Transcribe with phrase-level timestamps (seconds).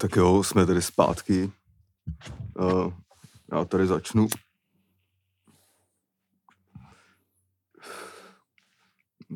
[0.00, 1.52] Tak jo, jsme tady zpátky.
[2.58, 2.92] Uh,
[3.52, 4.28] já tady začnu.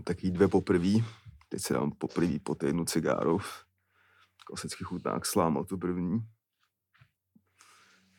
[0.04, 1.04] Taký dvě poprví.
[1.48, 3.38] Teď si dám poprví po týdnu cigáru.
[4.46, 6.18] Klasický chutnák sláma tu první.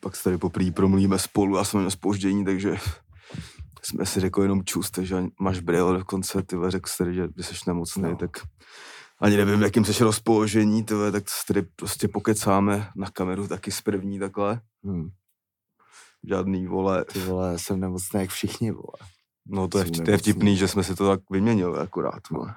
[0.00, 2.76] Pak se tady poprvé promluvíme spolu a jsme na spoždění, takže
[3.82, 8.02] jsme si řekli jenom čus, že máš brýle dokonce, ty řekl jsi, že jsi nemocný,
[8.02, 8.16] no.
[8.16, 8.30] tak
[9.20, 14.18] ani nevím, jakým jsi rozpoložení, tyhle, tak tady prostě pokecáme na kameru taky z první
[14.18, 14.60] takhle.
[14.84, 15.10] Hmm.
[16.28, 17.04] Žádný, vole.
[17.04, 19.10] Ty vole, jsem nemocný jak všichni, vole.
[19.46, 22.54] No to je, to je vtipný, že jsme si to tak vyměnili akorát, vole.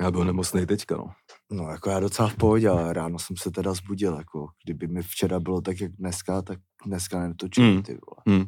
[0.00, 1.12] Já byl nemocný teďka, no.
[1.52, 5.02] No, jako já docela v pohodě, ale ráno jsem se teda zbudil, jako kdyby mi
[5.02, 7.82] včera bylo tak, jak dneska, tak dneska netočím, mm.
[7.82, 8.38] ty vole.
[8.38, 8.46] Mm.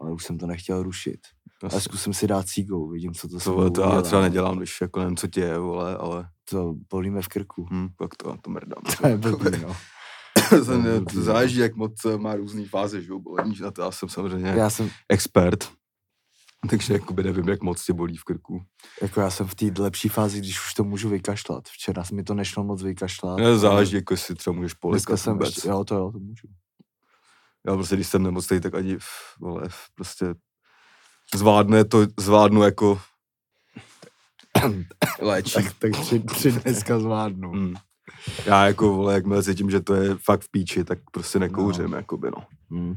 [0.00, 1.20] Ale už jsem to nechtěl rušit.
[1.64, 1.76] Asi.
[1.76, 4.80] A zkusím si dát cígou, vidím, co to, to se To já třeba nedělám, když
[4.80, 6.28] jako nevím, co tě je, vole, ale...
[6.50, 7.66] To bolíme v krku.
[7.70, 8.82] Hmm, pak to, to mrdám.
[9.00, 9.76] To je blbý, no.
[10.50, 14.08] to, to záleží, jak moc má různý fáze, že jo, bolení, na to já jsem
[14.08, 14.90] samozřejmě já jsem...
[15.08, 15.68] expert.
[16.70, 18.62] Takže jakoby nevím, jak moc tě bolí v krku.
[19.02, 21.68] Jako já jsem v té lepší fázi, když už to můžu vykašlat.
[21.68, 23.38] Včera mi to nešlo moc vykašlat.
[23.38, 26.48] Ne, záleží, jako jestli třeba můžeš polikat jsem ještě, jo, to jo, to můžu.
[27.66, 28.98] Já prostě, když jsem nemocný, tak ani,
[29.40, 30.34] vole, prostě
[31.34, 33.00] zvládne to, zvládnu jako
[35.20, 35.54] léčit.
[35.54, 37.50] tak, tak tři, tři dneska zvládnu.
[37.50, 37.74] Hmm.
[38.46, 41.96] Já jako, vole, jakmile cítím, že to je fakt v píči, tak prostě nekouřím, no.
[41.96, 42.44] jakoby, no.
[42.70, 42.96] Hmm.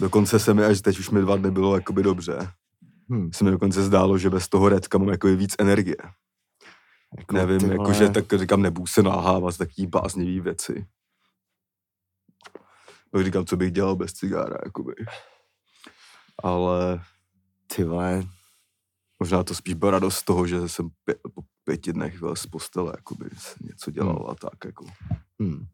[0.00, 2.48] Dokonce se mi, až teď už mi dva dny bylo jakoby dobře.
[3.10, 3.32] Hmm.
[3.32, 5.96] Se mi dokonce zdálo, že bez toho redka mám jakoby víc energie.
[7.18, 10.86] Jako Nevím, jakože tak říkám, nebudu se nahávat taký bláznivý věci.
[13.12, 14.94] Tak říkám, co bych dělal bez cigára, jakoby.
[16.42, 17.00] Ale
[17.76, 18.22] ty vole.
[19.20, 22.92] Možná to spíš byla radost z toho, že jsem pě, po pěti dnech z postele
[22.96, 23.24] jakoby
[23.60, 24.30] něco dělal hmm.
[24.30, 24.86] a tak jako.
[25.40, 25.66] Hmm.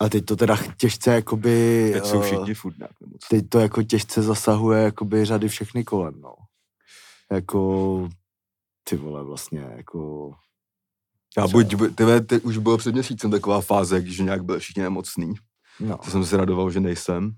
[0.00, 1.90] A teď to teda těžce jakoby...
[1.92, 3.28] Teď jsou eh, všichni furt nějak nemoc.
[3.30, 6.34] Teď to jako těžce zasahuje jakoby řady všechny kolem, no.
[7.32, 8.08] Jako
[8.84, 10.32] ty vole vlastně, jako...
[11.38, 15.34] Já buď, ty, ty, už bylo před měsícem taková fáze, když nějak byl všichni nemocný.
[15.80, 15.98] No.
[15.98, 17.36] To jsem se radoval, že nejsem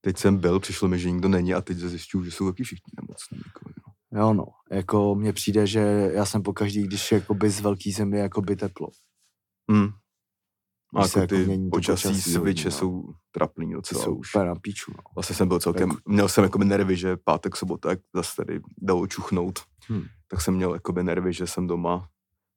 [0.00, 2.92] teď jsem byl, přišlo mi, že nikdo není a teď zjišťuju, že jsou taky všichni
[3.00, 3.38] nemocní.
[3.46, 4.20] Jako, jo.
[4.20, 8.18] jo no, jako mně přijde, že já jsem po každý, když jakoby z velký zemi
[8.18, 8.88] jakoby teplo.
[9.70, 9.88] Hmm.
[10.96, 12.70] A jako ty jako počasí, počasí sviče no.
[12.70, 14.34] jsou trapný docela jsou už.
[14.34, 15.02] na píču, no.
[15.14, 15.98] Vlastně jsem byl celkem, tak.
[16.06, 19.58] měl jsem jako nervy, že pátek, sobota, jak zase tady dalo čuchnout,
[19.88, 20.04] hmm.
[20.28, 22.08] tak jsem měl jako nervy, že jsem doma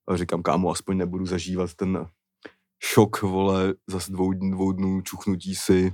[0.09, 2.08] a říkám, kámo, aspoň nebudu zažívat ten
[2.84, 5.94] šok, vole, zase dvou, dvou dnů čuchnutí si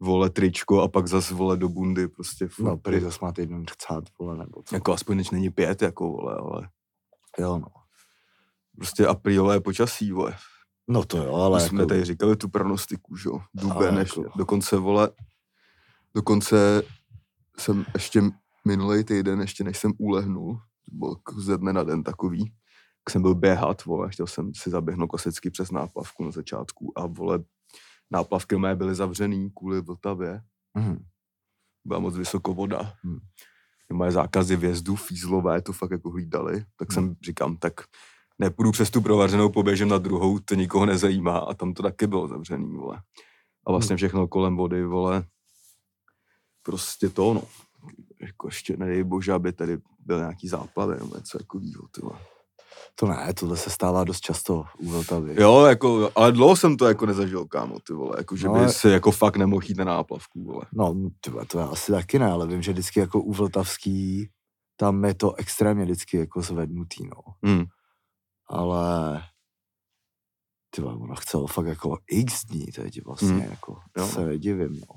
[0.00, 2.48] vole tričko a pak zase vole do bundy prostě.
[2.48, 2.66] Furt.
[2.66, 4.74] No, prý zase máte jednou chcát, vole, nebo co.
[4.74, 6.68] Jako aspoň než není pět, jako vole, ale.
[7.38, 7.66] Jo, no.
[8.76, 10.36] Prostě aprílové počasí, vole.
[10.88, 11.60] No to jo, ale.
[11.60, 11.88] Jsme jako...
[11.88, 13.40] tady říkali tu pronostiku, že jo.
[13.54, 14.38] Duben, než jako...
[14.38, 15.10] dokonce, vole,
[16.14, 16.82] dokonce
[17.58, 18.22] jsem ještě
[18.64, 20.60] minulý týden, ještě než jsem ulehnul,
[20.92, 25.10] byl ze dne na den takový, jak jsem byl běhat, vole, chtěl jsem si zaběhnout
[25.10, 27.38] klasicky přes náplavku na začátku a vole,
[28.10, 30.42] náplavky mé byly zavřený kvůli Vltavě.
[30.74, 31.04] Mm.
[31.84, 32.94] Byla moc vysoko voda.
[33.04, 33.18] Mm.
[33.92, 36.64] Moje zákazy vjezdu, fízlové to fakt jako hlídali.
[36.76, 36.94] Tak mm.
[36.94, 37.80] jsem říkám, tak
[38.38, 42.28] nepůjdu přes tu provařenou, poběžím na druhou, to nikoho nezajímá a tam to taky bylo
[42.28, 43.02] zavřený, vole.
[43.66, 43.96] A vlastně hmm.
[43.96, 45.24] všechno kolem vody, vole,
[46.62, 47.42] prostě to, no.
[48.20, 52.18] Jako ještě nedej bože, aby tady byl nějaký záplavy nebo něco takového, ty vole.
[53.00, 55.42] To ne, tohle se stává dost často u Vltavy.
[55.42, 58.68] Jo, jako, ale dlouho jsem to jako nezažil, kámo, ty vole, jako, že no, by
[58.68, 60.62] si jako fakt nemohl jít na náplavku, vole.
[60.72, 64.30] No, ty vole, to já asi taky ne, ale vím, že vždycky jako u Vltavský,
[64.76, 67.50] tam je to extrémně vždycky jako zvednutý, no.
[67.50, 67.64] Hmm.
[68.50, 69.22] Ale
[70.70, 73.50] ty vole, ona chcelo fakt jako x dní teď vlastně, hmm.
[73.50, 74.06] jako, jo.
[74.06, 74.94] se nedivím, no.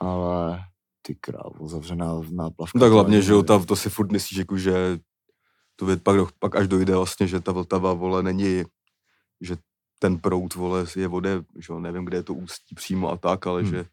[0.00, 0.60] Ale
[1.02, 2.78] ty krávo, zavřená náplavka.
[2.78, 4.98] No, tak hlavně, že jo, to si furt myslíš, jako, že
[5.80, 8.62] to věd, pak, pak až dojde vlastně, že ta Vltava, vole, není,
[9.40, 9.56] že
[9.98, 13.62] ten prout, vole, je vode, že nevím, kde je to ústí přímo a tak, ale
[13.62, 13.70] hmm.
[13.70, 13.84] že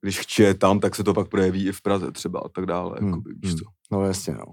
[0.00, 2.96] když chče tam, tak se to pak projeví i v Praze třeba a tak dále,
[2.98, 3.08] hmm.
[3.08, 3.64] jakoby, víš co.
[3.92, 4.44] No jasně, no.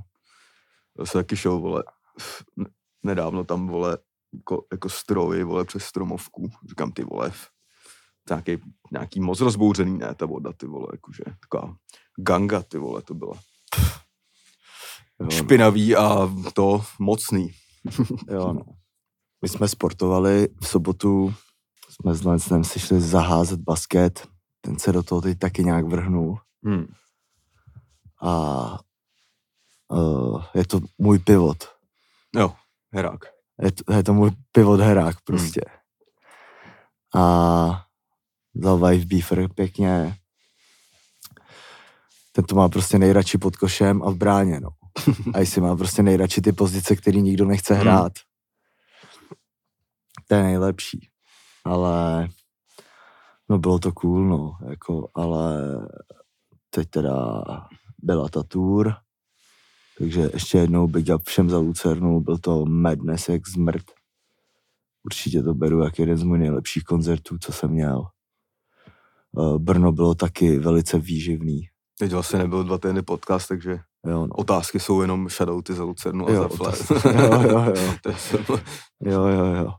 [0.98, 1.84] To se taky šel, vole,
[3.04, 3.98] nedávno tam, vole,
[4.34, 7.32] jako, jako stroj, vole, přes stromovku, říkám, ty vole,
[8.30, 11.76] nějaký, nějaký moc rozbouřený, ne, ta voda, ty vole, jakože, taková
[12.20, 13.34] ganga, ty vole, to byla.
[15.20, 17.52] Jo, špinavý a to mocný.
[18.30, 18.62] jo, no.
[19.42, 21.34] My jsme sportovali v sobotu,
[21.90, 24.28] jsme s Lencnem si šli zaházet basket,
[24.62, 26.38] ten se do toho teď taky nějak vrhnul.
[26.64, 26.86] Hmm.
[28.24, 28.80] A
[29.88, 31.58] uh, je to můj pivot.
[32.36, 32.54] Jo,
[32.94, 33.20] herák.
[33.62, 35.62] Je to, je to můj pivot herák prostě.
[37.14, 37.24] Hmm.
[37.24, 37.84] a
[38.56, 40.18] dal wife beaver pěkně.
[42.32, 44.70] Ten to má prostě nejradši pod košem a v bráně, no.
[45.34, 47.82] A jestli má prostě nejradši ty pozice, který nikdo nechce hmm.
[47.82, 48.14] hrát.
[50.28, 51.10] To je nejlepší.
[51.66, 52.28] Ale
[53.50, 55.62] no bylo to cool, no, jako, ale
[56.70, 57.44] teď teda
[57.98, 58.96] byla ta tour,
[59.98, 63.86] takže ještě jednou big up všem za Lucernu, byl to madness jak zmrt.
[65.04, 68.04] Určitě to beru jak jeden z mojich nejlepších koncertů, co jsem měl.
[69.40, 71.70] Eh, Brno bylo taky velice výživný.
[72.00, 74.36] Teď vlastně nebyl dva týdny podcast, takže jo, no.
[74.36, 76.74] otázky jsou jenom shoutouty za Lucernu a jo, za Fle.
[77.14, 77.74] jo, jo,
[78.06, 78.14] jo.
[79.04, 79.74] jo, jo, jo.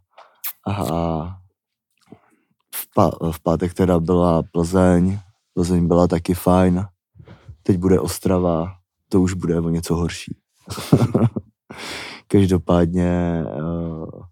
[0.66, 1.40] Aha.
[2.74, 5.18] V, pá- v pátek teda byla Plzeň.
[5.54, 6.86] Plzeň byla taky fajn.
[7.62, 8.74] Teď bude Ostrava.
[9.08, 10.36] To už bude o něco horší.
[12.26, 14.22] Každopádně uh,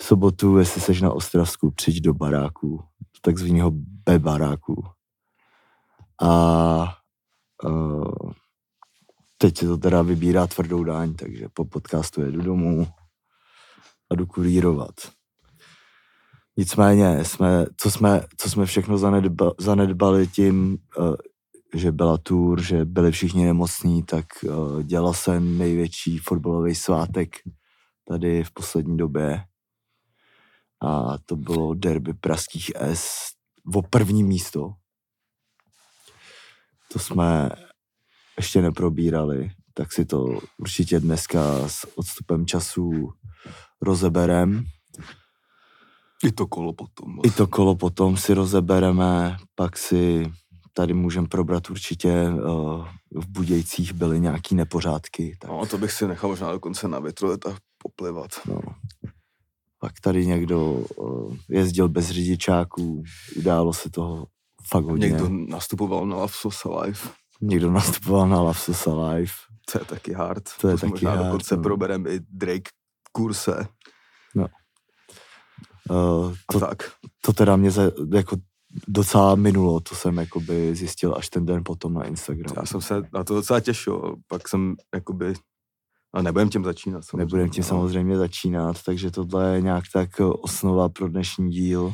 [0.00, 2.82] v sobotu, jestli seš na Ostravsku, přijď do baráku,
[3.22, 4.84] takzvaného B baráku.
[6.22, 6.67] A
[9.48, 12.86] teď se to teda vybírá tvrdou daň, takže po podcastu jedu domů
[14.10, 14.94] a jdu kurírovat.
[16.56, 21.14] Nicméně, jsme, co, jsme, co jsme všechno zanedba, zanedbali tím, uh,
[21.74, 27.36] že byla tour, že byli všichni nemocní, tak uh, dělal jsem největší fotbalový svátek
[28.08, 29.44] tady v poslední době
[30.82, 33.32] a to bylo derby pražských S
[33.74, 34.72] o první místo.
[36.92, 37.50] To jsme
[38.38, 43.12] ještě neprobírali, tak si to určitě dneska s odstupem času
[43.82, 44.64] rozeberem.
[46.24, 47.14] I to kolo potom.
[47.14, 47.30] Vlastně.
[47.30, 50.32] I to kolo potom si rozebereme, pak si
[50.72, 55.36] tady můžeme probrat určitě, uh, v Budějcích byly nějaký nepořádky.
[55.40, 55.50] Tak...
[55.50, 57.36] No, to bych si nechal možná dokonce na větru a
[57.78, 58.30] poplivat.
[58.46, 58.60] No,
[59.80, 63.02] pak tady někdo uh, jezdil bez řidičáků,
[63.36, 64.26] událo se toho
[64.68, 65.08] fakt hodně.
[65.08, 67.00] Někdo nastupoval na Lavsos Alive.
[67.40, 69.32] Někdo nastupoval na Lavsos Alive.
[69.72, 70.44] To je taky hard.
[70.60, 71.24] To je to taky možná hard.
[71.24, 71.62] dokonce no.
[71.62, 72.70] probereme i Drake
[73.12, 73.66] kurse.
[74.34, 74.46] No.
[75.90, 76.92] Uh, to, tak.
[77.24, 77.82] to teda mě za,
[78.14, 78.36] jako
[78.88, 82.54] docela minulo, to jsem jakoby zjistil až ten den potom na Instagramu.
[82.56, 85.34] Já jsem se na to docela těšil, pak jsem jakoby
[86.14, 87.02] a nebudem tím začínat.
[87.16, 91.92] Nebudem tím samozřejmě začínat, takže tohle je nějak tak osnova pro dnešní díl.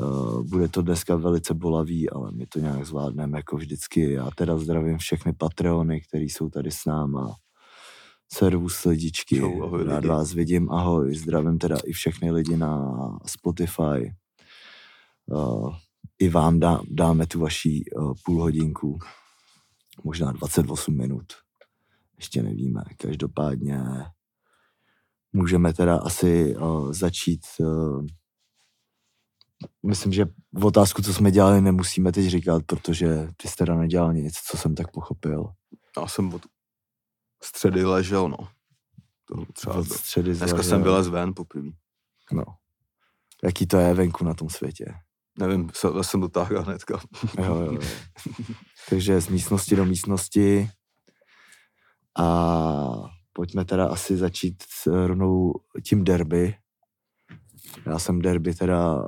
[0.00, 4.12] Uh, bude to dneska velice bolavý, ale my to nějak zvládneme jako vždycky.
[4.12, 7.34] Já teda zdravím všechny Patreony, který jsou tady s náma.
[8.32, 10.08] Servus lidičky, Čau, ahoj, rád lidi.
[10.08, 11.14] vás vidím, ahoj.
[11.14, 12.94] Zdravím teda i všechny lidi na
[13.26, 14.14] Spotify.
[15.26, 15.74] Uh,
[16.18, 18.98] I vám dá, dáme tu vaší uh, půl hodinku,
[20.04, 21.24] možná 28 minut
[22.20, 22.82] ještě nevíme.
[22.96, 23.82] Každopádně
[25.32, 27.40] můžeme teda asi uh, začít.
[27.60, 28.06] Uh,
[29.86, 34.12] myslím, že v otázku, co jsme dělali, nemusíme teď říkat, protože ty jsi teda nedělal
[34.12, 35.52] nic, co jsem tak pochopil.
[36.00, 36.42] Já jsem od
[37.42, 38.36] středy ležel, no.
[39.24, 40.70] To třeba Od středy Dneska zležel.
[40.70, 41.70] jsem vylez ven poprvé.
[42.32, 42.44] No.
[43.44, 44.94] Jaký to je venku na tom světě.
[45.38, 47.00] Nevím, se, jsem dotáhl hnedka.
[47.38, 47.80] Jo, jo, jo.
[48.90, 50.70] Takže z místnosti do místnosti.
[52.18, 52.46] A
[53.32, 55.52] pojďme teda asi začít s rovnou
[55.84, 56.54] tím derby.
[57.86, 59.02] Já jsem derby teda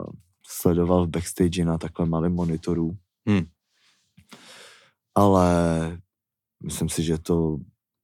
[0.53, 2.97] sledoval v backstage na takhle malém monitoru.
[3.29, 3.47] Hmm.
[5.15, 5.49] Ale
[6.63, 7.59] myslím si, že to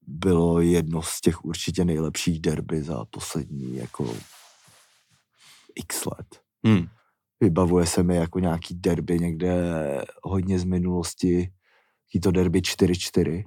[0.07, 4.17] bylo jedno z těch určitě nejlepších derby za poslední jako
[5.75, 6.41] x let.
[6.67, 6.87] Hmm.
[7.41, 9.55] Vybavuje se mi jako nějaký derby někde
[10.23, 11.53] hodně z minulosti,
[12.23, 13.45] to derby 4-4.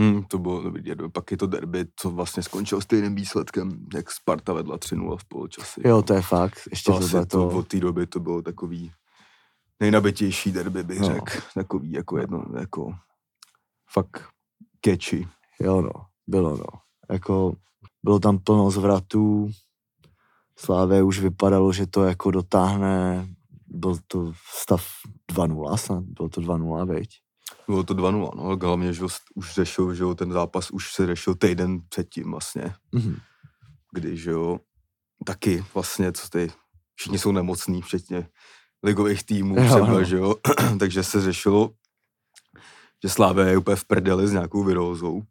[0.00, 1.08] Hmm, to bylo dobrý derby.
[1.08, 5.80] Pak je to derby, co vlastně skončilo stejným výsledkem, jak Sparta vedla 3-0 v poločase.
[5.84, 6.58] Jo, to je fakt.
[6.70, 8.92] Ještě to to, to, od té doby to bylo takový
[9.80, 11.06] nejnabitější derby, bych no.
[11.06, 11.32] řekl.
[11.54, 12.94] Takový jako jedno, jako
[13.92, 14.28] fakt
[14.84, 15.28] catchy.
[15.60, 15.92] Jo, no,
[16.26, 16.66] bylo, no.
[17.10, 17.56] Jako,
[18.02, 19.50] bylo tam plno zvratů,
[20.58, 23.26] Slávě už vypadalo, že to jako dotáhne,
[23.66, 24.84] byl to stav
[25.32, 27.08] 2-0 snad, bylo to 2-0, veď?
[27.66, 29.04] Bylo to 2-0, no, hlavně, že
[29.34, 33.16] už řešil, že jo, ten zápas už se řešil týden předtím vlastně, Mhm.
[33.92, 34.60] kdy, že jo,
[35.26, 36.52] taky vlastně, co ty,
[36.94, 38.28] všichni jsou nemocní, včetně
[38.82, 40.04] ligových týmů Jo, třeba, no.
[40.04, 40.34] že jo,
[40.78, 41.70] takže se řešilo,
[43.02, 45.22] že Slávě je úplně v prdeli s nějakou virózou,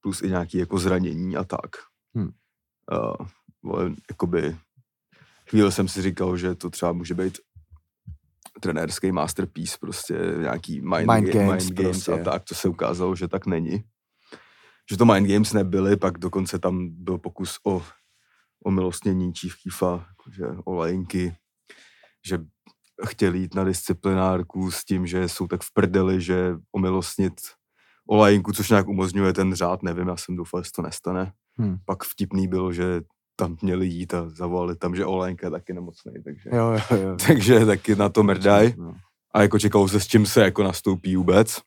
[0.00, 1.70] plus i nějaký jako zranění a tak.
[2.14, 2.30] Hmm.
[3.62, 4.56] Uh, jakoby,
[5.50, 7.38] chvíli jsem si říkal, že to třeba může být
[8.60, 12.20] trenérský masterpiece, prostě nějaký mind, Mind ga- games mind games prostě.
[12.20, 13.84] a tak, to se ukázalo, že tak není.
[14.90, 17.82] Že to mind games nebyly, pak dokonce tam byl pokus o
[18.64, 21.36] omilostnění Čívkýfa, že olejnky,
[22.26, 22.38] že
[23.06, 27.32] chtěli jít na disciplinárku s tím, že jsou tak v prdeli, že omilostnit
[28.08, 31.32] olajinku, což nějak umožňuje ten řád, nevím, já jsem doufal, že to nestane.
[31.58, 31.76] Hmm.
[31.86, 33.00] Pak vtipný bylo, že
[33.38, 37.16] tam měli jít a zavolali tam, že Olajnka je taky nemocný, takže, jo, jo, jo.
[37.26, 38.74] takže taky na to mrdaj.
[38.76, 38.94] No.
[39.34, 41.60] A jako čekalo se, s čím se jako nastoupí vůbec.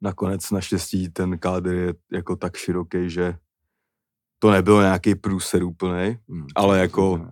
[0.00, 3.38] Nakonec naštěstí ten kádr je jako tak široký, že
[4.38, 7.28] to nebylo nějaký průser úplný, hmm, ale jako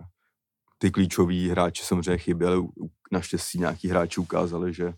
[0.77, 2.67] ty klíčoví hráči samozřejmě chyběli.
[3.11, 4.93] Naštěstí nějaký hráči ukázali, že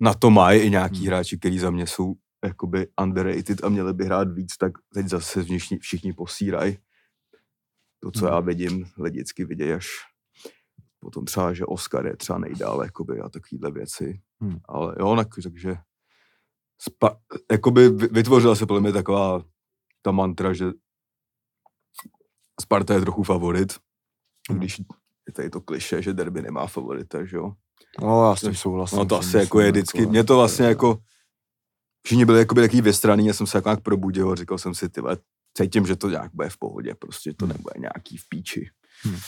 [0.00, 1.06] na to mají i nějaký hmm.
[1.06, 2.14] hráči, kteří za mě jsou
[2.44, 6.78] jakoby underrated a měli by hrát víc, tak teď zase všichni, všichni posírají.
[8.00, 9.86] To, co já vidím, lidi vždycky vidějí až
[11.00, 14.20] potom třeba, že Oscar je třeba nejdál jakoby, a takovýhle věci.
[14.40, 14.58] Hmm.
[14.64, 15.76] Ale jo, tak, takže
[16.80, 17.16] spa,
[17.50, 19.42] jakoby vytvořila se podle mě taková
[20.02, 20.66] ta mantra, že
[22.60, 23.72] Sparta je trochu favorit,
[24.50, 24.58] hmm.
[24.58, 27.52] když je tady to kliše, že derby nemá favorita, že jo.
[28.00, 28.98] No, já s tím souhlasím.
[28.98, 30.98] No to asi jako je vždycky, mě to vlastně jako,
[32.06, 34.88] všichni byli jako takový vystraný, já jsem se jako nějak probudil a říkal jsem si,
[34.88, 35.00] ty
[35.58, 37.52] cítím, že to nějak bude v pohodě, prostě to hmm.
[37.52, 38.70] nebude nějaký v píči.
[39.02, 39.18] Hmm.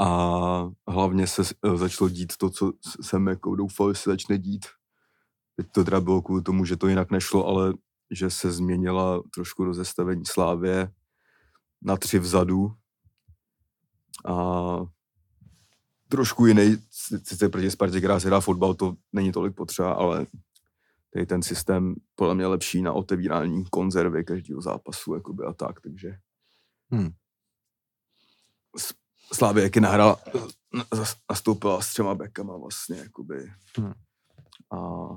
[0.00, 4.66] A hlavně se e, začalo dít to, co jsem jako doufal, že se začne dít.
[5.56, 7.74] Teď to teda bylo kvůli tomu, že to jinak nešlo, ale
[8.10, 10.92] že se změnila trošku rozestavení Slávě
[11.82, 12.72] na tři vzadu.
[14.28, 14.36] A
[16.08, 16.76] trošku jiný,
[17.24, 20.26] sice proti Spartě, která se hrá fotbal, to není tolik potřeba, ale
[21.12, 26.16] tady ten systém podle mě lepší na otevírání konzervy každého zápasu jakoby a tak, takže
[26.90, 27.10] hmm.
[29.32, 30.16] Slávě jaký nahrál,
[31.30, 33.52] nastoupila s třema bekama vlastně, jakoby.
[33.78, 33.92] Hmm.
[34.72, 35.08] A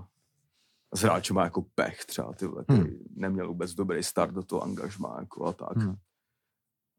[0.96, 2.86] s hráčem má jako pech třeba, ty hmm.
[3.16, 5.78] neměl vůbec dobrý start do toho angažma, jako a tak.
[5.78, 5.96] Hmm.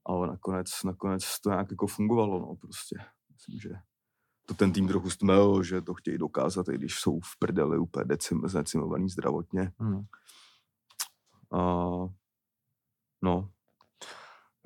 [0.07, 2.97] Ale nakonec, nakonec to nějak jako fungovalo, no, prostě.
[3.33, 3.69] Myslím, že
[4.47, 8.05] to ten tým trochu stmel, že to chtějí dokázat, i když jsou v prdeli úplně
[8.05, 9.73] decim, zdecimovaný zdravotně.
[9.79, 10.03] Hmm.
[11.53, 11.61] A,
[13.23, 13.49] no.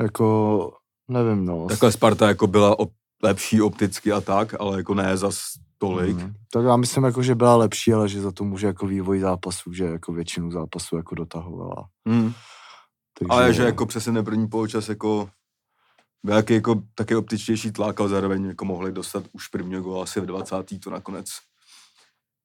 [0.01, 0.73] Jako,
[1.09, 1.67] nevím, no.
[1.67, 5.31] Takhle Sparta jako byla op, lepší opticky a tak, ale jako ne za
[5.79, 6.17] tolik.
[6.17, 6.35] Hmm.
[6.53, 9.73] Tak já myslím, jako, že byla lepší, ale že za to může jako vývoj zápasů,
[9.73, 11.89] že jako většinu zápasů jako dotahovala.
[12.09, 12.33] Hmm.
[13.19, 13.31] Takže...
[13.31, 15.31] Ale že jako přesně neprvní poločas jako
[16.25, 20.21] byl jaký jako taky optičtější tlak, ale zároveň jako mohli dostat už prvního góla asi
[20.21, 20.57] v 20.
[20.85, 21.27] to nakonec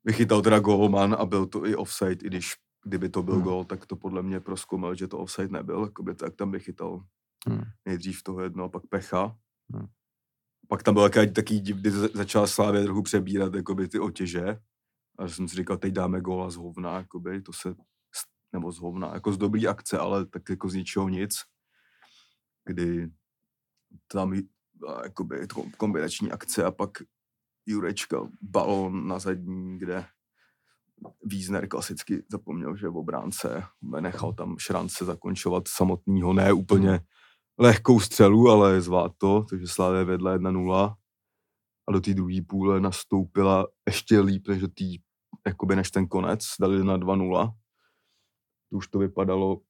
[0.03, 2.53] vychytal teda gólman a byl to i offside, i když
[2.85, 3.43] kdyby to byl hmm.
[3.43, 7.03] gól, tak to podle mě proskoumel, že to offside nebyl, jakoby tak tam vychytal
[7.47, 7.63] hmm.
[7.85, 9.37] nejdřív toho jedno, pak pecha.
[9.73, 9.87] Hmm.
[10.67, 14.59] Pak tam byl takový, taký div, kdy začala Slávě trochu přebírat jakoby, ty otěže.
[15.17, 17.75] A jsem si říkal, teď dáme góla z hovna, jakoby, to se,
[18.53, 21.35] nebo z hovna, jako z dobrý akce, ale tak jako z ničeho nic.
[22.65, 23.09] Kdy
[24.07, 24.33] tam
[25.03, 25.47] jakoby
[25.77, 26.89] kombinační akce a pak
[27.65, 30.05] Jurečka balón na zadní, kde
[31.23, 33.63] Wiesner klasicky zapomněl, že v obránce
[33.99, 36.99] nechal tam šrance zakončovat samotného, ne úplně
[37.57, 40.95] lehkou střelu, ale zvlád to, takže Slávě vedla 1-0
[41.87, 44.83] a do té druhé půle nastoupila ještě líp než do té,
[45.47, 47.53] jakoby než ten konec, dali na 2-0.
[48.69, 49.61] Už to vypadalo,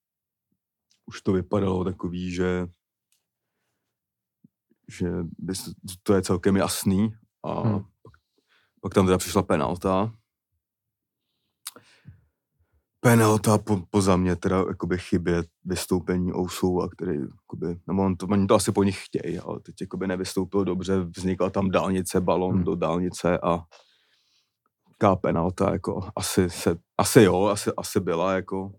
[1.06, 2.68] už to vypadalo takový, že
[4.90, 5.10] že
[6.04, 7.14] to je celkem jasný
[7.44, 7.80] a hmm.
[7.80, 8.14] pak,
[8.82, 10.14] pak tam teda přišla penalta.
[13.00, 18.28] Penalta po, poza mě teda jakoby chybě vystoupení Ousou, a který, jakoby, nebo on to,
[18.28, 22.56] oni to asi po nich chtějí, ale teď jakoby nevystoupil dobře, vznikla tam dálnice, balon
[22.56, 22.64] hmm.
[22.64, 23.64] do dálnice a
[24.90, 28.72] taká penalta, jako asi, se, asi jo, asi, asi byla, jako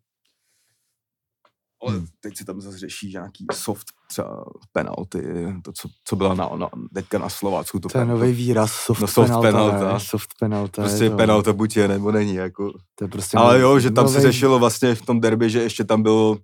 [1.86, 2.06] ale hmm.
[2.20, 5.22] teď si tam zase řeší nějaký soft třeba penalty,
[5.64, 7.80] to, co, co byla na, na, teďka na Slovácku.
[7.80, 9.50] To, to je nový výraz, soft, no, soft penalta.
[9.50, 9.98] penalta.
[9.98, 10.82] Soft penalta.
[10.82, 11.16] Prostě je to...
[11.16, 12.34] penalta buď je, nebo není.
[12.34, 12.72] Jako.
[12.94, 14.14] To je prostě Ale jo, že tam nový...
[14.14, 16.38] se řešilo vlastně v tom derby, že ještě tam bylo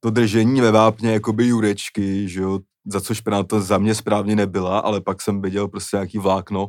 [0.00, 4.78] to držení ve vápně jakoby jurečky, že jo, za což penalta za mě správně nebyla,
[4.78, 6.68] ale pak jsem viděl prostě nějaký vlákno,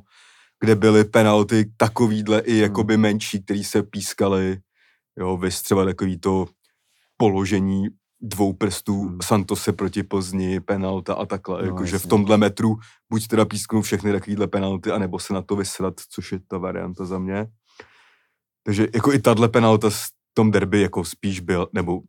[0.59, 2.62] kde byly penalty takovýhle i hmm.
[2.62, 4.57] jakoby menší, který se pískaly,
[5.19, 6.45] jo, vys třeba takový to
[7.17, 7.88] položení
[8.22, 9.17] dvou prstů hmm.
[9.24, 12.77] Santose proti Plzni, penalta a takhle, no, jakože v tomhle metru
[13.10, 17.05] buď teda písknou všechny takovýhle penalty, anebo se na to vysrat, což je ta varianta
[17.05, 17.48] za mě.
[18.63, 22.01] Takže jako i tahle penalta v tom derby jako spíš byl, nebo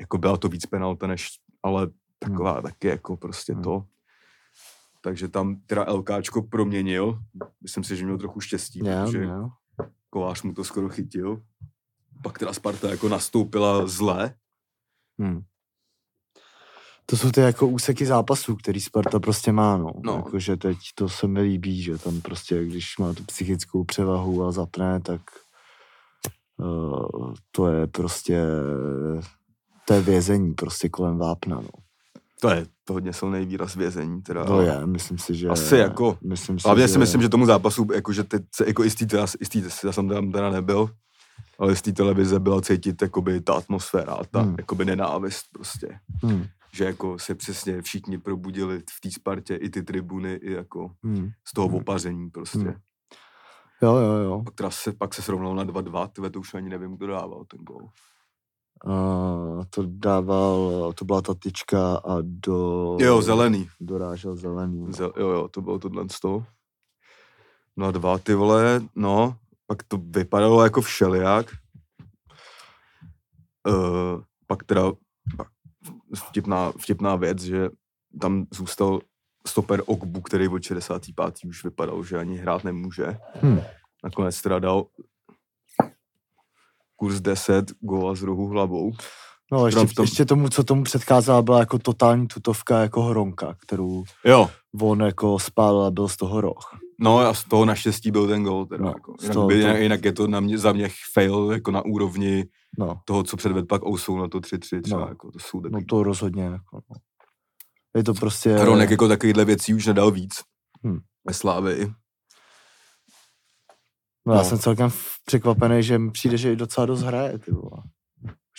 [0.00, 1.28] jako byla to víc penalta, než,
[1.62, 2.62] ale taková hmm.
[2.62, 3.62] taky jako prostě hmm.
[3.62, 3.84] to.
[5.00, 7.18] Takže tam teda LKčko proměnil.
[7.62, 9.50] Myslím si, že měl trochu štěstí, yeah, protože yeah.
[10.10, 11.42] Kovář mu to skoro chytil.
[12.22, 14.34] Pak teda Sparta jako nastoupila zle,
[15.18, 15.40] Hmm.
[17.06, 19.92] To jsou ty jako úseky zápasů, který Sparta prostě má, no.
[20.04, 20.14] no.
[20.16, 24.52] Jakože teď to se mi líbí, že tam prostě, když má tu psychickou převahu a
[24.52, 25.20] zapne, tak
[26.56, 28.42] uh, to je prostě,
[29.84, 31.70] to je vězení prostě kolem vápna, no.
[32.40, 34.22] To je to hodně silný výraz vězení.
[34.22, 35.48] Teda, to je, myslím si, že...
[35.48, 36.88] Asi jako, myslím si, hlavně že...
[36.88, 40.32] si myslím, že tomu zápasu, jakože teď se, jako jistý, teda, jistý, já jsem tam
[40.32, 40.90] teda nebyl,
[41.58, 44.54] ale z té televize byla cítit jakoby ta atmosféra, ta hmm.
[44.58, 45.98] jakoby nenávist prostě.
[46.22, 46.46] Hmm.
[46.72, 51.30] Že jako se přesně všichni probudili v té Spartě, i ty tribuny, i jako hmm.
[51.48, 51.76] z toho hmm.
[51.76, 52.58] opaření prostě.
[52.58, 52.76] Hmm.
[53.82, 54.42] Jo, jo, jo.
[54.56, 57.60] Pak, se, pak se srovnal na 2-2, tyhle to už ani nevím, kdo dával ten
[57.60, 57.88] gol.
[58.84, 62.96] Uh, to dával, to byla ta tyčka a do...
[63.00, 63.68] Jo, zelený.
[63.80, 64.80] Dorážel zelený.
[64.80, 64.92] No.
[64.92, 66.46] Zel, jo, jo, to bylo tohle z toho.
[67.76, 71.46] No a dva, ty vole, no, pak to vypadalo jako všelijak.
[73.68, 74.92] Uh, pak teda
[76.16, 77.68] vtipná, vtipná věc, že
[78.20, 79.00] tam zůstal
[79.46, 81.34] stoper Ogbu, který od 65.
[81.48, 83.16] už vypadal, že ani hrát nemůže.
[83.42, 83.60] Hmm.
[84.04, 84.86] Nakonec teda dal
[86.96, 88.92] kurz 10 góla z rohu hlavou.
[89.52, 90.02] No ještě, tom...
[90.02, 94.50] ještě tomu, co tomu předcházela, byla jako totální tutovka jako hronka, kterou jo.
[94.80, 96.78] on jako spálil a byl z toho roh.
[97.00, 98.66] No a z toho naštěstí byl ten gol.
[98.66, 99.14] Teda, no, jako.
[99.20, 102.44] jinak, toho, by, jinak, jinak, je to na mě, za mě fail jako na úrovni
[102.78, 103.00] no.
[103.04, 105.00] toho, co předved pak Ousou na to 3-3 třeba.
[105.00, 105.08] No.
[105.08, 105.72] Jako, to jsou taky...
[105.74, 106.42] No to rozhodně.
[106.42, 106.96] Jako, no.
[107.96, 108.56] Je to prostě...
[108.56, 110.34] Hronek jako takovýhle věcí už nedal víc.
[110.84, 110.98] Hmm.
[111.24, 111.86] Ve Slávii.
[114.26, 114.90] No, no, já jsem celkem
[115.26, 117.82] překvapený, že mi přijde, že i docela dost hraje, ty vole.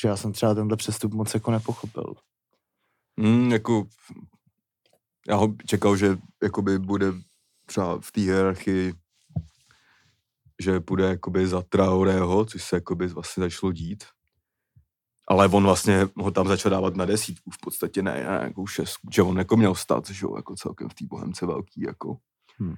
[0.02, 2.14] Že já jsem třeba tenhle přestup moc jako nepochopil.
[3.18, 3.86] Mm, jako,
[5.28, 7.14] já ho čekal, že jakoby bude
[7.66, 8.94] třeba v té hierarchii,
[10.62, 14.04] že půjde jakoby za Traorého, což se jakoby vlastně začalo dít.
[15.28, 19.08] Ale on vlastně ho tam začal dávat na desítku, v podstatě ne, ne jako šestku,
[19.14, 22.18] že on jako měl stát, že jo, jako celkem v té bohemce velký, jako.
[22.60, 22.76] Hmm.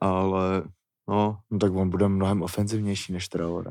[0.00, 0.62] Ale
[1.08, 1.38] No.
[1.50, 1.58] no.
[1.58, 3.70] tak on bude mnohem ofenzivnější než Traore.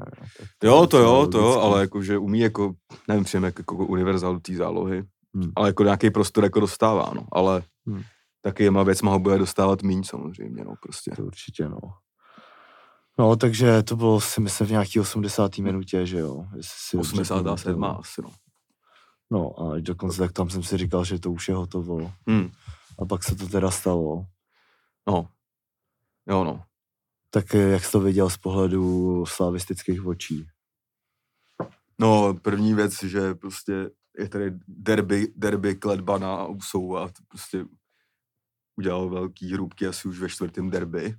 [0.57, 2.73] To jo, to jo, to jo, ale jakože umí jako,
[3.07, 5.03] nevím, přijeme jako, jako univerzál té zálohy,
[5.35, 5.51] hmm.
[5.55, 8.03] ale jako nějaký prostor jako dostává, no, ale hmm.
[8.43, 11.11] Taky má věc ho bude dostávat míň samozřejmě, no, prostě.
[11.15, 11.79] To určitě, no.
[13.19, 15.57] No, takže to bylo si myslím v nějaký 80.
[15.57, 16.45] minutě, že jo.
[16.97, 17.83] 87.
[17.83, 18.31] asi, no.
[19.31, 22.11] No a dokonce tak tam jsem si říkal, že to už je hotovo.
[22.27, 22.51] Hmm.
[22.99, 24.25] A pak se to teda stalo.
[25.07, 25.27] No.
[26.27, 26.63] Jo, no.
[27.29, 30.47] Tak jak jsi to viděl z pohledu slavistických očí?
[31.99, 37.65] No, první věc, že prostě je tady derby, derby Kledbana a Usou a prostě
[38.75, 41.15] udělal velký hrubky asi už ve čtvrtém derby.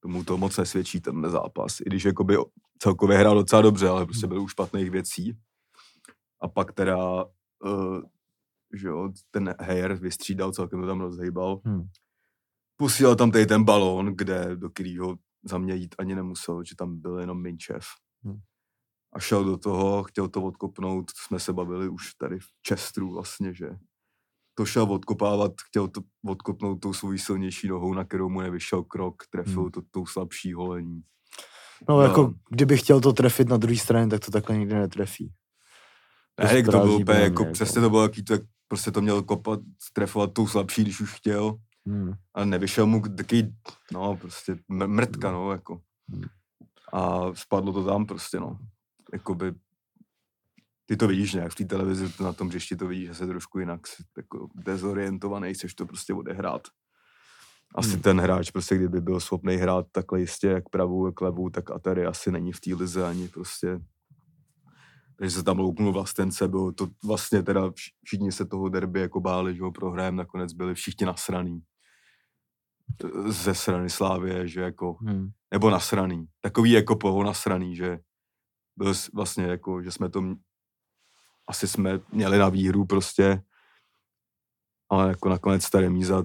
[0.00, 1.80] Tomu to moc nesvědčí ten zápas.
[1.80, 2.36] I když jakoby
[2.78, 5.38] celkově hrál docela dobře, ale prostě byl už špatných věcí.
[6.40, 8.02] A pak teda, uh,
[8.74, 11.60] že jo, ten Heyer vystřídal, celkem to tam rozhejbal.
[11.64, 11.88] Hmm
[12.76, 17.00] posílal tam tady ten balón, kde, do kterého za mě jít ani nemusel, že tam
[17.00, 17.86] byl jenom Minčev.
[18.24, 18.40] Hmm.
[19.12, 23.54] A šel do toho, chtěl to odkopnout, jsme se bavili už tady v Čestru vlastně,
[23.54, 23.68] že
[24.54, 29.22] to šel odkopávat, chtěl to odkopnout tou svou silnější nohou, na kterou mu nevyšel krok,
[29.30, 29.70] trefil hmm.
[29.70, 31.02] to tou slabší holení.
[31.88, 35.32] No, no jako kdyby chtěl to trefit na druhé straně, tak to takhle nikdy netrefí.
[36.42, 39.22] Ne, to bylo úplně, jako, jako, přesně to bylo jaký to, jak prostě to měl
[39.22, 39.60] kopat,
[39.92, 41.54] trefovat tou slabší, když už chtěl.
[41.86, 42.12] Hmm.
[42.34, 43.54] A nevyšel mu takový,
[43.92, 45.80] no, prostě mrtka, no, jako.
[46.08, 46.22] Hmm.
[46.92, 48.58] A spadlo to tam prostě, no.
[49.12, 49.54] Jakoby,
[50.86, 53.80] ty to vidíš nějak v té televizi, na tom hřišti to vidíš asi trošku jinak,
[54.16, 56.62] jako dezorientovaný, chceš to prostě odehrát.
[57.74, 58.02] Asi hmm.
[58.02, 62.06] ten hráč, prostě kdyby byl schopný hrát takhle jistě, jak pravou, jak levou, tak Atari
[62.06, 63.80] asi není v té lize ani prostě
[65.18, 67.70] takže se tam loupnul vlastence, bylo to vlastně teda
[68.04, 71.62] všichni se toho derby jako báli, že ho prohrajem, nakonec byli všichni nasraný
[73.26, 75.30] ze strany Slávě, že jako, hmm.
[75.52, 77.98] nebo nasraný, takový jako poho nasraný, že
[78.76, 80.22] byl vlastně jako, že jsme to,
[81.48, 83.42] asi jsme měli na výhru prostě,
[84.90, 86.24] ale jako nakonec ta remíza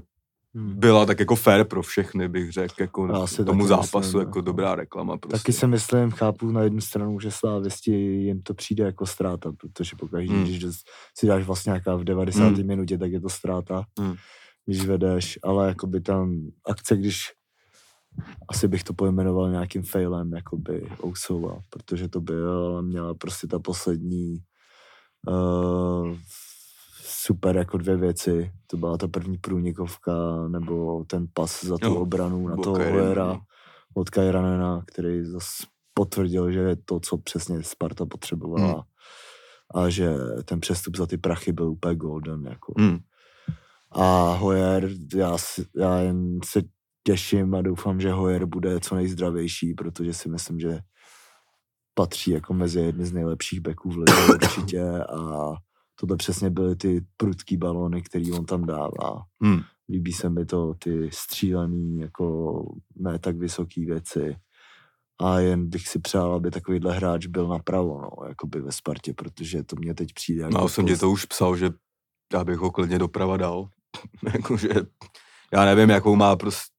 [0.56, 0.80] hmm.
[0.80, 4.42] byla tak jako fair pro všechny, bych řekl, jako Asi tomu zápasu, myslím, jako no.
[4.42, 5.18] dobrá reklama.
[5.18, 5.38] Prostě.
[5.38, 9.96] Taky si myslím, chápu na jednu stranu, že Slávisti jim to přijde jako ztráta, protože
[10.00, 10.44] pokaždé, hmm.
[10.44, 10.66] když
[11.18, 12.44] si dáš vlastně nějaká v 90.
[12.44, 12.68] Hmm.
[12.68, 13.84] minutě, tak je to ztráta.
[14.00, 14.16] Hmm
[14.70, 17.32] když vedeš, ale jakoby tam akce, když
[18.50, 24.38] asi bych to pojmenoval nějakým failem, jakoby Ousova, protože to byl, měla prostě ta poslední
[25.28, 26.16] uh,
[27.04, 28.52] super jako dvě věci.
[28.68, 30.14] To byla ta první průnikovka,
[30.48, 33.42] nebo ten pas za tu jo, obranu na toho Hoera no.
[33.94, 38.68] od Kajranena, který zase potvrdil, že je to, co přesně Sparta potřebovala.
[38.68, 38.82] Hmm.
[39.76, 40.14] a že
[40.46, 42.46] ten přestup za ty prachy byl úplně golden.
[42.46, 42.74] Jako.
[42.78, 43.00] Hmm.
[43.92, 45.38] A Hoyer, já,
[45.76, 46.62] já jen se
[47.04, 50.80] těším a doufám, že Hoyer bude co nejzdravější, protože si myslím, že
[52.00, 55.56] patří jako mezi jedny z nejlepších backů v lize určitě a
[56.00, 59.24] tohle přesně byly ty prudký balony, který on tam dává.
[59.42, 59.60] Hmm.
[59.90, 62.64] Líbí se mi to, ty střílený, jako
[62.96, 64.36] ne tak vysoký věci.
[65.22, 69.14] A jen bych si přál, aby takovýhle hráč byl napravo, no, jako by ve Spartě,
[69.14, 70.42] protože to mě teď přijde.
[70.42, 71.70] Jako no, jsem ti to už psal, že
[72.34, 73.70] já bych ho klidně doprava dal.
[74.34, 74.70] Jakože,
[75.54, 76.79] já nevím, jakou má prostě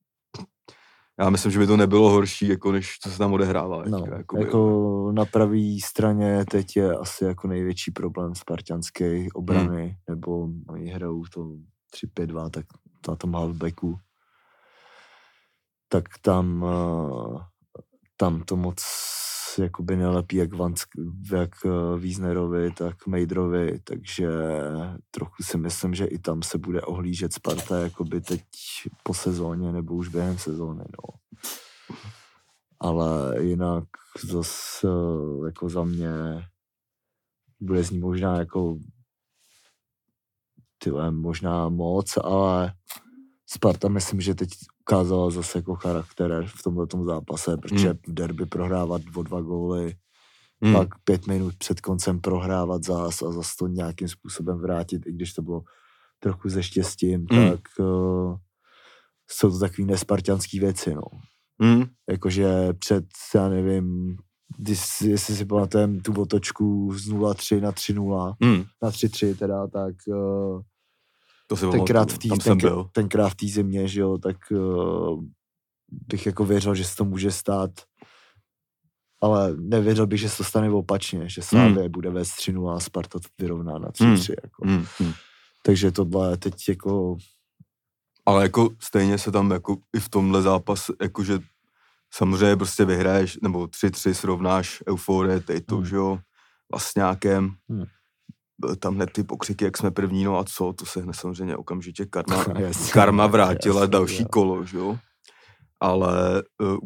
[1.20, 3.84] já myslím, že by to nebylo horší, jako než co se tam odehrává.
[3.88, 9.94] No, jako, jako na pravé straně teď je asi jako největší problém spartianské obrany, hmm.
[10.08, 11.52] nebo oni hrajou to
[12.18, 12.66] 3-5-2, tak
[13.08, 13.98] na tom halfbacku.
[15.88, 17.38] Tak tam, eh,
[18.16, 18.82] tam to moc
[19.62, 20.88] jakoby nelepí jak, Vansk,
[21.32, 24.28] jak eh, Wiesnerovi, tak Mejdrovi, takže
[25.10, 28.42] trochu si myslím, že i tam se bude ohlížet Sparta jakoby teď
[29.02, 31.18] po sezóně nebo už během sezóny, no.
[32.80, 33.84] Ale jinak
[34.24, 34.88] zase
[35.46, 36.10] jako za mě
[37.60, 38.78] bude z ní možná jako
[40.78, 42.72] tyhle, možná moc, ale
[43.46, 44.48] Sparta myslím, že teď
[44.90, 47.98] ukázala zase jako charakter v tomto zápase, protože hmm.
[48.06, 49.94] v derby prohrávat o dva góly,
[50.62, 50.74] hmm.
[50.74, 55.32] pak pět minut před koncem prohrávat zás a zase to nějakým způsobem vrátit, i když
[55.32, 55.62] to bylo
[56.18, 57.50] trochu ze štěstím, hmm.
[57.50, 58.36] tak uh,
[59.30, 61.02] jsou to takové nespartianské věci, no.
[61.62, 61.84] Hmm.
[62.10, 64.16] Jakože před, já nevím,
[64.58, 68.64] když, jestli si pamatujeme tu otočku z 0-3 na 3-0, hmm.
[68.82, 70.60] na 3-3 teda, tak uh,
[71.50, 72.58] to si tenkrát, v tý, ten,
[72.92, 75.24] tenkrát v té zimě, že jo, tak uh,
[75.90, 77.70] bych jako věřil, že se to může stát,
[79.20, 81.92] ale nevěřil bych, že se to stane opačně, že Slávě hmm.
[81.92, 84.04] bude ve 3-0 a Sparta vyrovná na 3-3.
[84.04, 84.16] Hmm.
[84.42, 84.66] Jako.
[84.66, 84.86] Hmm.
[84.98, 85.12] Hmm.
[85.62, 87.16] Takže tohle teď jako...
[88.26, 91.38] Ale jako stejně se tam jako i v tomhle zápas, jakože
[92.14, 95.86] samozřejmě prostě vyhraješ, nebo 3-3 srovnáš euforie, teď to, hmm.
[95.86, 96.18] že jo,
[96.72, 97.54] vlastňákem.
[97.68, 97.86] Hmm
[98.78, 102.06] tam hned ty pokřiky, jak jsme první, no a co, to se hned samozřejmě okamžitě
[102.06, 104.28] karma, jasně, karma vrátila jasně, další jo.
[104.32, 104.98] kolo, že jo.
[105.80, 106.78] Ale uh,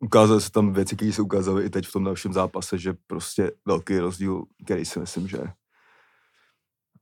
[0.00, 3.52] ukázaly se tam věci, které se ukázaly i teď v tom dalším zápase, že prostě
[3.66, 5.38] velký rozdíl, který si myslím, že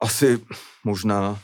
[0.02, 0.44] asi
[0.84, 1.40] možná,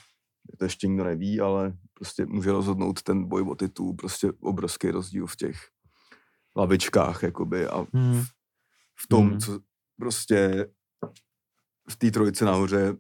[0.59, 5.27] to ještě nikdo neví, ale prostě může rozhodnout ten boj o titul, prostě obrovský rozdíl
[5.27, 5.57] v těch
[6.57, 8.23] lavičkách, jakoby, a hmm.
[9.05, 9.41] v tom, hmm.
[9.41, 9.61] co
[9.99, 10.67] prostě
[11.91, 12.97] v té trojice nahoře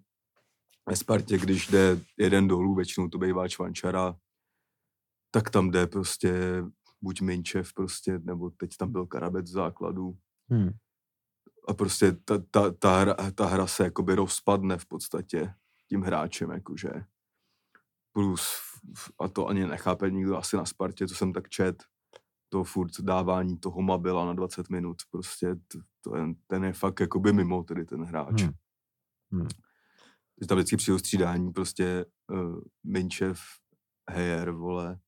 [0.88, 4.16] ve Spartě, když jde jeden dolů, většinou to bývá Čvančara,
[5.30, 6.62] tak tam jde prostě
[7.02, 10.18] buď Minčev prostě, nebo teď tam byl Karabec v základu.
[10.50, 10.70] Hmm.
[11.68, 15.54] A prostě ta, ta, ta, hra, ta hra se jakoby rozpadne v podstatě
[15.88, 16.90] tím hráčem, jakože.
[18.12, 18.42] Plus,
[19.20, 21.82] a to ani nechápe nikdo asi na Spartě, co jsem tak čet,
[22.48, 25.56] to furt dávání toho Mabila na 20 minut, prostě
[26.00, 28.42] to, je, ten je fakt jakoby mimo tedy ten hráč.
[28.42, 28.52] Hmm.
[29.34, 29.48] Hmm.
[30.40, 33.40] Že tam vždycky přijde střídání, prostě uh, Minčev,
[34.10, 34.98] Heyer, vole,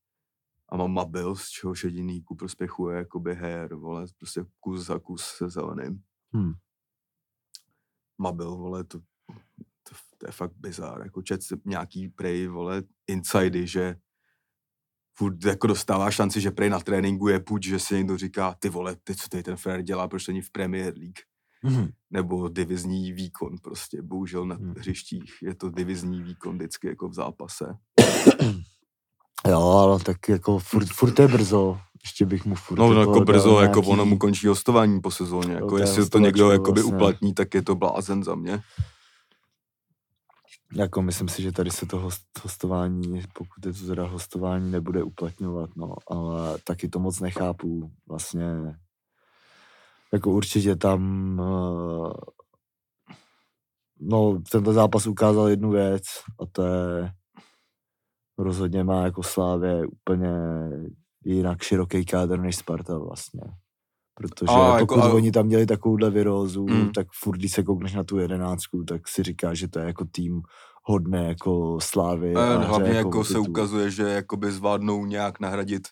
[0.69, 4.99] a mám Mabil, z čehož jediný ku prospěchu je jakoby Heyer, vole, prostě kus za
[4.99, 6.01] kus se zeleným.
[6.33, 6.53] Hmm.
[8.17, 8.99] Mabil, vole, to,
[9.83, 13.95] to, to, je fakt bizár, jako čet nějaký prej, vole, insidy, že
[15.17, 18.69] furt jako dostává šanci, že prej na tréninku je půjč, že si někdo říká, ty
[18.69, 21.19] vole, ty co tady ten frér dělá, proč není v Premier League
[21.63, 21.87] mm.
[22.11, 24.01] nebo divizní výkon prostě.
[24.01, 24.73] Bohužel na mm.
[24.77, 27.77] hřištích je to divizní výkon vždycky jako v zápase.
[29.47, 31.79] Jo, ale tak jako furt, furt je brzo.
[32.03, 33.63] Ještě bych mu furt No, no jako brzo, nějaký...
[33.63, 35.53] jako ono mu končí hostování po sezóně.
[35.53, 36.95] Jako to jestli to někdo jakoby vlastně.
[36.95, 38.61] uplatní, tak je to blázen za mě.
[40.73, 45.03] Jako myslím si, že tady se to host, hostování, pokud je to teda hostování, nebude
[45.03, 47.91] uplatňovat, no, ale taky to moc nechápu.
[48.07, 48.45] Vlastně
[50.13, 51.01] jako určitě tam
[51.41, 52.13] eh,
[53.99, 56.03] no, tento zápas ukázal jednu věc
[56.41, 57.11] a to je
[58.37, 60.29] rozhodně má jako Slávě úplně
[61.25, 63.41] jinak široký kádr než Sparta vlastně.
[64.13, 66.91] Protože a, pokud jako, oni tam měli takovouhle virózu, mm.
[66.91, 70.05] tak furt, když se koukneš na tu jedenáctku, tak si říká, že to je jako
[70.11, 70.41] tým
[70.83, 72.35] hodné jako Slávy.
[72.35, 75.87] A hlavně jako, jako se ukazuje, že jakoby zvládnou nějak nahradit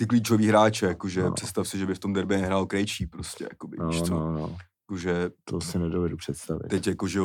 [0.00, 1.32] ty klíčový hráče, jakože no.
[1.32, 4.14] představ si, že by v tom derby nehrál Krejčí prostě, jakoby, no, víš co?
[4.14, 4.56] No, no.
[4.82, 6.68] Jakože, to si nedovedu představit.
[6.68, 7.20] Teď jakože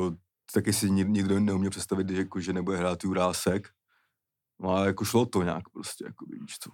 [0.54, 3.70] taky si nikdo neuměl představit, že, jako, že nebude hrát Jurásek,
[4.60, 6.72] no ale jako šlo to nějak prostě, jako víš co.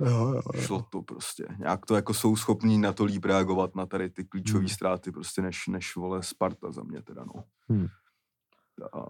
[0.00, 0.60] Jo, jo, jo.
[0.60, 1.46] Šlo to prostě.
[1.58, 4.68] Nějak to jako jsou schopní na to líp reagovat na tady ty klíčové hmm.
[4.68, 7.44] ztráty prostě než, než vole Sparta za mě teda no.
[7.68, 7.86] Hmm.
[8.92, 9.00] A...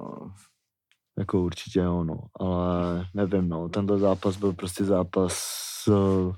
[1.18, 2.20] Jako určitě jo, no.
[2.40, 3.68] Ale nevím, no.
[3.68, 5.34] Tento zápas byl prostě zápas
[5.88, 6.34] uh,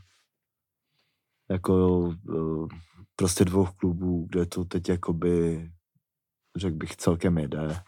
[1.50, 2.68] jako uh,
[3.16, 5.66] prostě dvou klubů, kde to teď jakoby
[6.56, 7.80] řekl bych celkem jede.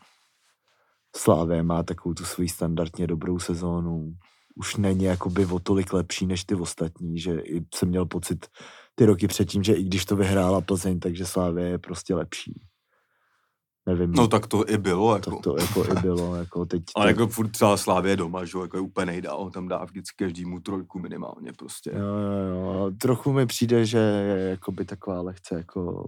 [1.16, 4.12] Slávě má takovou tu svůj standardně dobrou sezónu.
[4.55, 8.46] Už není jakoby o tolik lepší než ty ostatní, že i jsem měl pocit
[8.94, 12.66] ty roky předtím, že i když to vyhrála Plzeň, takže Slávě je prostě lepší.
[13.88, 14.12] Nevím.
[14.12, 15.14] No tak to i bylo.
[15.14, 15.31] Jako.
[15.31, 16.35] Tak to jako i bylo.
[16.35, 17.16] Jako teď, Ale teď...
[17.16, 20.61] jako furt třeba Slávě doma, že jako je úplně nejdá, on tam dá vždycky každému
[20.61, 21.90] trojku minimálně prostě.
[21.94, 22.90] Jo, jo, jo.
[23.01, 26.07] Trochu mi přijde, že je jakoby taková lehce jako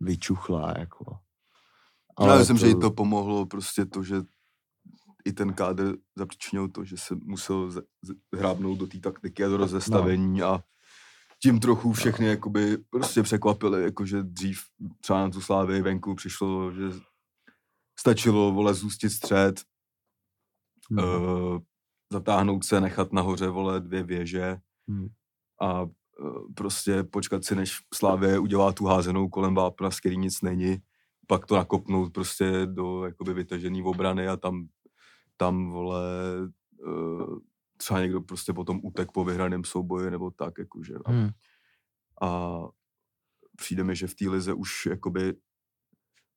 [0.00, 1.16] vyčuchlá, jako.
[2.16, 2.66] Ale Já myslím, to...
[2.66, 4.16] že i to pomohlo prostě to, že
[5.24, 7.70] i ten kádr zapříčinil to, že se musel
[8.36, 10.46] hrábnout do té taktiky a do rozestavení no.
[10.46, 10.64] a
[11.44, 14.60] tím trochu všechny jakoby prostě překvapili, jakože dřív
[15.00, 16.82] třeba na tu slávy venku přišlo, že
[17.98, 19.60] stačilo vole zůstit střed,
[20.90, 20.98] mm.
[20.98, 21.58] uh,
[22.12, 25.08] zatáhnout se, nechat nahoře vole dvě věže mm.
[25.60, 25.88] a uh,
[26.54, 30.78] prostě počkat si, než Slávě udělá tu házenou kolem vápna, z který nic není,
[31.26, 34.66] pak to nakopnout prostě do jakoby vytažený obrany a tam,
[35.36, 36.02] tam vole
[36.86, 37.38] uh,
[37.84, 40.94] třeba někdo prostě potom utek po vyhraném souboji nebo tak, jakože.
[41.06, 41.30] Hmm.
[42.22, 42.58] A
[43.56, 45.34] přijde mi, že v té lize už jakoby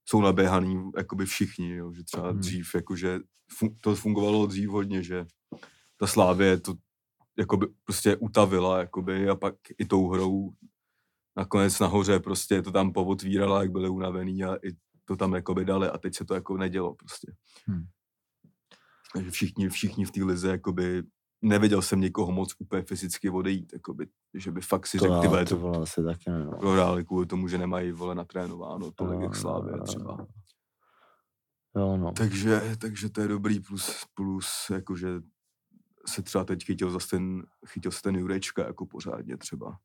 [0.06, 2.40] jsou naběhaný jakoby všichni, jo, že třeba hmm.
[2.40, 3.20] dřív, jakože
[3.60, 5.26] fun- to fungovalo dřív hodně, že
[5.98, 6.74] ta Slávě to
[7.38, 10.52] jakoby prostě utavila, jakoby a pak i tou hrou
[11.36, 14.70] nakonec nahoře prostě to tam povotvírala, jak byli unavený a i
[15.06, 17.36] to tam jakoby dali a teď se to jako nedělo prostě.
[17.66, 17.86] Hmm.
[19.14, 21.04] Takže všichni, všichni v té lize jakoby
[21.41, 25.45] neviděl jsem někoho moc úplně fyzicky odejít, jakoby, že by fakt si řekl, ty to,
[25.45, 26.58] to bylo asi taky, no.
[26.60, 30.28] prohráli kvůli tomu, že nemají vole natrénováno tolik, no, jak Slávě třeba.
[31.76, 32.12] Jo, no.
[32.12, 35.08] Takže, takže to je dobrý plus, plus jakože
[36.08, 39.78] se třeba teď chytil zase ten, chytil se ten Jurečka jako pořádně třeba.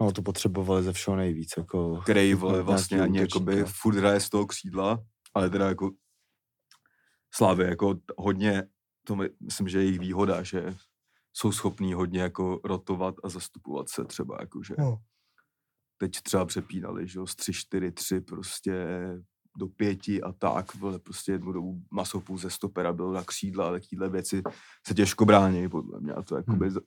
[0.00, 2.00] No to potřebovali ze všeho nejvíc, jako...
[2.02, 5.90] Který, vole, vlastně ani jakoby furt hraje z toho křídla, ale teda jako
[7.34, 8.62] Slávě jako hodně
[9.08, 10.74] to myslím, že je jejich výhoda, že
[11.32, 14.98] jsou schopní hodně jako rotovat a zastupovat se třeba, jakože no.
[15.98, 18.86] teď třeba přepínali, že jo, z 3, 4, 3 prostě
[19.58, 23.72] do pěti a tak, vole, prostě jednu dobu masopů ze stopera byl na křídla a
[23.72, 24.42] takovéhle věci
[24.86, 26.78] se těžko brání, podle mě, a to jakoby hmm.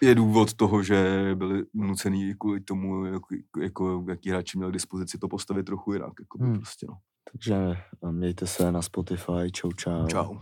[0.00, 5.18] je důvod toho, že byli nucený kvůli tomu, jako, jako jaký hráči měli k dispozici
[5.18, 6.56] to postavit trochu jinak, jako hmm.
[6.56, 6.98] prostě, no.
[7.32, 7.76] Takže
[8.10, 9.50] mějte se na Spotify.
[9.52, 10.06] Čau, čau.
[10.06, 10.36] Čau.